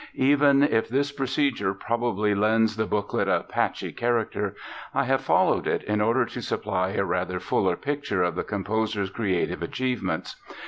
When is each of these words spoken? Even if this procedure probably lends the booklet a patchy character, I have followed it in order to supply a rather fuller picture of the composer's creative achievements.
Even 0.15 0.63
if 0.63 0.89
this 0.89 1.11
procedure 1.11 1.75
probably 1.75 2.33
lends 2.33 2.75
the 2.75 2.87
booklet 2.87 3.27
a 3.27 3.41
patchy 3.47 3.91
character, 3.91 4.55
I 4.95 5.03
have 5.03 5.21
followed 5.21 5.67
it 5.67 5.83
in 5.83 6.01
order 6.01 6.25
to 6.25 6.41
supply 6.41 6.93
a 6.93 7.05
rather 7.05 7.39
fuller 7.39 7.75
picture 7.75 8.23
of 8.23 8.33
the 8.33 8.43
composer's 8.43 9.11
creative 9.11 9.61
achievements. 9.61 10.37